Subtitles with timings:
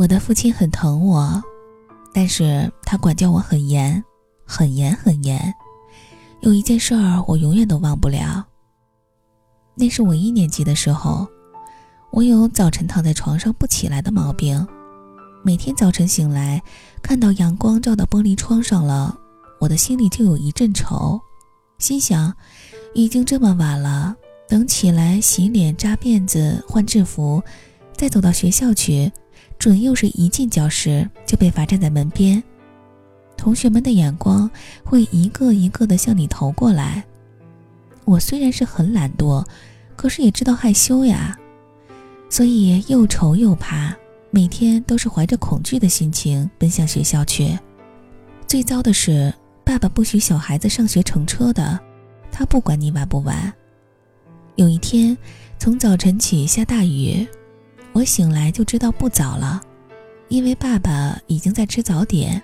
[0.00, 1.42] 我的父亲很疼我，
[2.10, 4.02] 但是他管教我很严，
[4.46, 5.54] 很严很严。
[6.40, 8.42] 有一件事儿我永远都忘不了。
[9.74, 11.28] 那是我一年级的时候，
[12.12, 14.66] 我有早晨躺在床上不起来的毛病。
[15.44, 16.62] 每天早晨醒来，
[17.02, 19.14] 看到阳光照到玻璃窗上了，
[19.60, 21.20] 我的心里就有一阵愁，
[21.78, 22.34] 心想，
[22.94, 24.16] 已经这么晚了，
[24.48, 27.42] 等起来洗脸、扎辫子、换制服，
[27.94, 29.12] 再走到学校去，
[29.58, 32.42] 准又是一进教室就被罚站在门边，
[33.36, 34.50] 同学们的眼光
[34.84, 37.04] 会一个一个的向你投过来。
[38.04, 39.44] 我虽然是很懒惰，
[39.96, 41.38] 可是也知道害羞呀，
[42.28, 43.94] 所以又愁又怕。
[44.32, 47.58] 每天都是怀着恐惧的心情奔向学校去。
[48.46, 49.34] 最糟的是，
[49.64, 51.78] 爸爸不许小孩子上学乘车的，
[52.30, 53.52] 他不管你晚不晚。
[54.54, 55.18] 有一天，
[55.58, 57.26] 从早晨起下大雨，
[58.00, 59.60] 我醒来就知道不早了，
[60.28, 62.42] 因为爸爸已经在吃早点。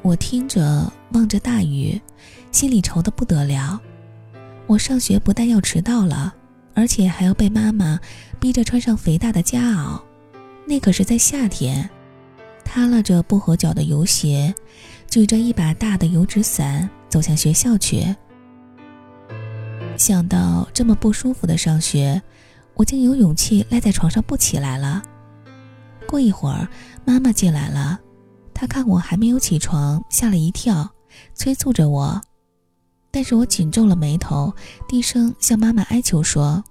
[0.00, 2.00] 我听着望着大雨，
[2.52, 3.78] 心里愁得不得了。
[4.66, 6.34] 我上学不但要迟到了，
[6.72, 8.00] 而且还要被妈妈
[8.40, 10.00] 逼着穿上肥大的夹袄。
[10.66, 11.90] 那可是在夏天，
[12.64, 14.54] 耷拉着不合脚的油鞋，
[15.10, 18.16] 举着一把大的油纸伞走向学校去。
[19.98, 22.22] 想到这么不舒服的上学，
[22.76, 25.02] 我竟有勇气赖在床上不起来了。
[26.06, 26.68] 过一会儿，
[27.04, 27.98] 妈妈进来了，
[28.54, 30.88] 她看我还没有起床，吓了一跳，
[31.34, 32.20] 催促着我，
[33.10, 34.54] 但是我紧皱了眉头，
[34.86, 36.62] 低声向妈妈哀求说：“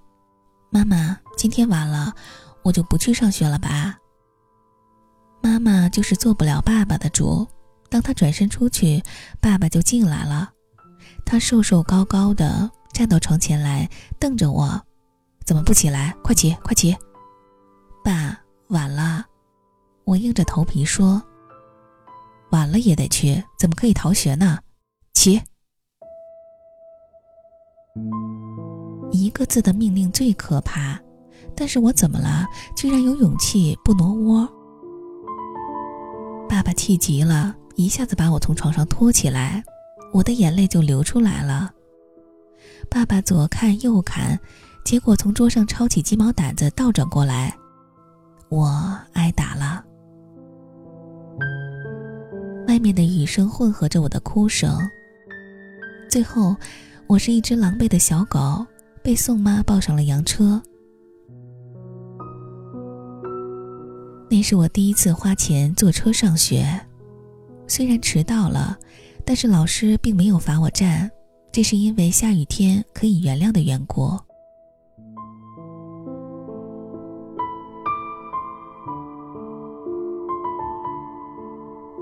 [0.70, 2.14] 妈妈，今天晚了。”
[2.62, 3.96] 我就不去上学了吧。
[5.40, 7.46] 妈妈就是做不了爸爸的主。
[7.88, 9.00] 当她转身出去，
[9.40, 10.50] 爸爸就进来了。
[11.24, 14.80] 他瘦瘦高高的，站到床前来，瞪着我
[15.46, 16.14] ：“怎么不起来？
[16.22, 16.96] 快起，快起！”
[18.04, 19.24] 爸，晚了。
[20.04, 21.22] 我硬着头皮说
[22.50, 24.58] ：“晚了也得去，怎么可以逃学呢？”
[25.14, 25.40] 起。
[29.10, 31.00] 一个字的命令最可怕。
[31.58, 32.46] 但是我怎么了？
[32.76, 34.46] 居然有勇气不挪窝。
[36.48, 39.64] 爸爸气急了，一下子把我从床上拖起来，
[40.12, 41.72] 我的眼泪就流出来了。
[42.90, 44.38] 爸爸左看右看，
[44.86, 47.52] 结果从桌上抄起鸡毛掸子倒转过来，
[48.50, 49.84] 我挨打了。
[52.68, 54.78] 外面的雨声混合着我的哭声，
[56.08, 56.54] 最后，
[57.08, 58.64] 我是一只狼狈的小狗，
[59.02, 60.62] 被宋妈抱上了洋车。
[64.30, 66.64] 那是我第一次花钱坐车上学，
[67.66, 68.78] 虽然迟到了，
[69.24, 71.10] 但是老师并没有罚我站，
[71.50, 74.16] 这是因为下雨天可以原谅的缘故。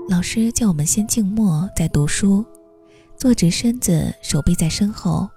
[0.07, 2.45] 老师叫我们先静默再读书，
[3.17, 5.27] 坐直身子，手背在身后，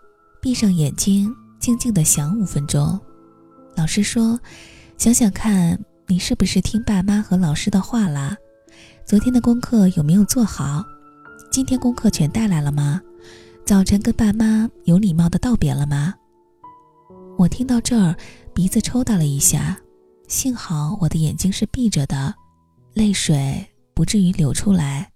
[0.43, 2.99] 闭上眼睛，静静的想五分钟。
[3.75, 4.39] 老师说
[4.99, 5.79] ：“想想看。”
[6.11, 8.35] 你是不是听爸妈和老师的话了？
[9.05, 10.83] 昨天的功课有没有做好？
[11.51, 12.99] 今天功课全带来了吗？
[13.67, 16.15] 早晨跟爸妈有礼貌的道别了吗？
[17.37, 18.17] 我听到这儿，
[18.55, 19.79] 鼻子抽打了一下，
[20.29, 22.35] 幸好我的眼睛是闭着的，
[22.95, 25.11] 泪水不至于流出来。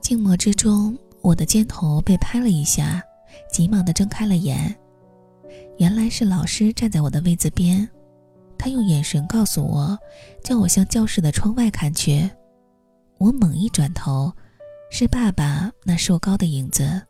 [0.00, 3.02] 静默之中，我的肩头被拍了一下，
[3.50, 4.72] 急忙的睁开了眼。
[5.78, 7.88] 原来是老师站在我的位子边，
[8.56, 9.98] 他用眼神告诉我，
[10.44, 12.30] 叫我向教室的窗外看去。
[13.18, 14.32] 我猛一转头，
[14.88, 17.07] 是爸爸那瘦高的影子。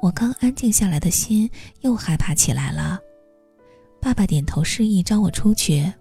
[0.00, 3.00] 我刚安静下来的心又害怕起来了。
[4.00, 5.92] 爸爸点头示意，招我出去。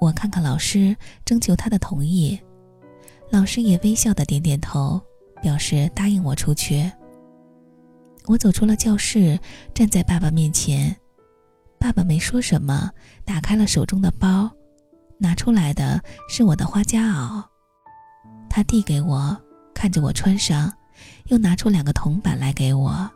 [0.00, 2.38] 我看看老师，征求他的同意。
[3.30, 5.00] 老师也微笑的点点头，
[5.42, 6.90] 表示答应我出去。
[8.26, 9.38] 我走出了教室，
[9.74, 10.94] 站在爸爸面前。
[11.78, 12.90] 爸爸没说什么，
[13.24, 14.50] 打开了手中的包，
[15.18, 17.42] 拿出来的是我的花夹袄。
[18.48, 19.36] 他递给我，
[19.74, 20.72] 看着我穿上，
[21.26, 23.10] 又拿出两个铜板来给我。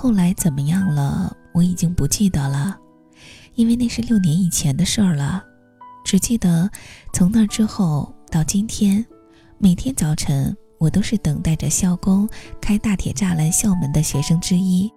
[0.00, 1.36] 后来怎么样了？
[1.52, 2.78] 我已经不记得了，
[3.56, 5.42] 因为那是六年以前的事儿了。
[6.04, 6.70] 只记得
[7.12, 9.04] 从那之后到今天，
[9.58, 12.28] 每天早晨我都是等待着校工
[12.60, 14.88] 开大铁栅栏校门的学生之一。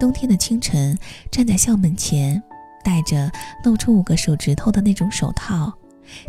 [0.00, 0.98] 冬天的清晨，
[1.30, 2.42] 站在校门前，
[2.84, 3.30] 戴着
[3.62, 5.72] 露出五个手指头的那种手套，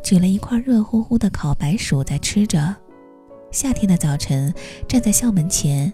[0.03, 2.75] 举了一块热乎乎的烤白薯在吃着。
[3.51, 4.53] 夏天的早晨，
[4.87, 5.91] 站在校门前，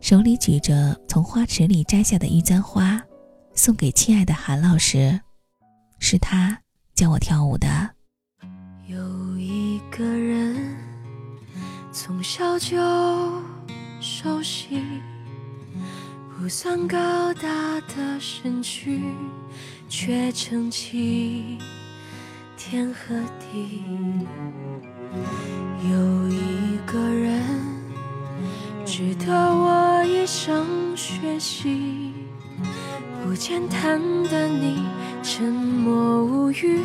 [0.00, 3.02] 手里举着从花池里摘下的一簪花，
[3.54, 5.20] 送给亲爱的韩老师。
[5.98, 6.58] 是他
[6.94, 7.90] 教我跳舞的。
[8.86, 10.76] 有一个人
[11.90, 12.76] 从小就
[14.00, 14.82] 熟悉，
[16.36, 19.00] 不算高大的身躯，
[19.88, 21.58] 却撑起
[22.56, 23.82] 天和地。
[25.90, 27.42] 有一个人
[28.86, 32.12] 值得我一生学习，
[33.20, 34.00] 不简单
[34.30, 34.80] 的你。
[35.24, 36.80] 沉默无语，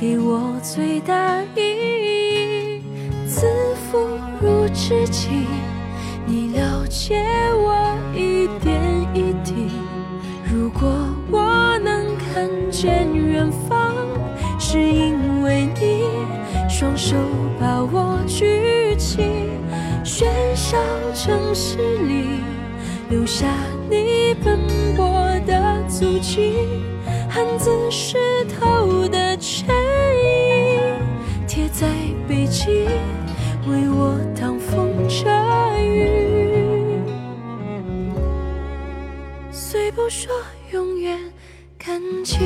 [0.00, 2.82] 给我最大意义。
[3.26, 3.48] 自
[3.90, 3.98] 负
[4.40, 5.28] 如知己，
[6.24, 7.20] 你了解
[7.56, 8.80] 我一点
[9.12, 9.72] 一滴。
[10.48, 10.88] 如果
[11.32, 13.92] 我能看见远方，
[14.56, 16.04] 是因为你
[16.70, 17.16] 双手
[17.58, 18.57] 把我举。
[21.28, 21.76] 城市
[22.06, 22.40] 里，
[23.10, 23.46] 留下
[23.90, 24.58] 你奔
[24.96, 25.04] 波
[25.46, 26.54] 的足迹。
[27.28, 28.16] 汉字湿
[28.46, 29.68] 透的衬
[30.24, 30.80] 衣，
[31.46, 31.86] 贴在
[32.26, 32.88] 背脊，
[33.66, 35.28] 为我挡风遮
[35.78, 36.98] 雨。
[39.52, 40.32] 虽不说
[40.72, 41.18] 永远
[41.76, 42.38] 感激。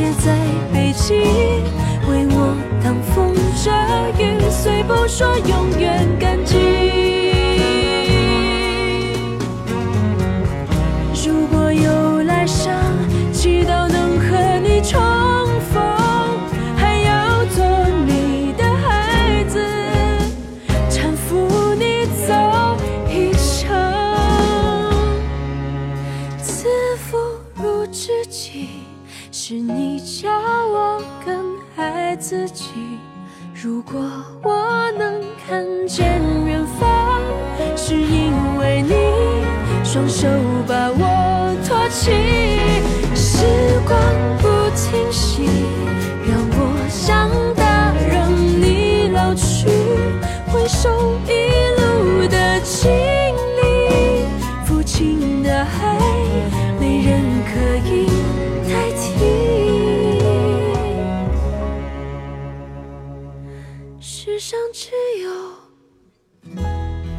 [0.00, 0.38] 也在
[0.72, 1.16] 北京，
[2.08, 3.34] 为我挡风
[3.64, 3.70] 遮
[4.22, 4.38] 雨。
[4.48, 6.54] 虽不说永远感激，
[34.42, 37.20] 我能看见远方，
[37.76, 38.94] 是因为你
[39.84, 40.28] 双手
[40.66, 42.12] 把我托起。
[43.14, 43.44] 时
[43.86, 43.98] 光
[44.38, 45.44] 不停息，
[46.26, 46.76] 让我
[47.06, 49.68] 长大，让你老去。
[50.52, 51.67] 回首一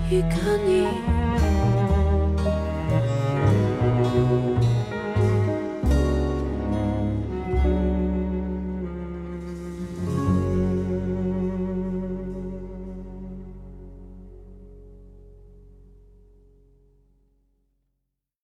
[0.10, 1.09] 一个你。